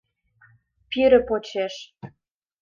Пире 0.89 1.17
почеш 1.27 1.73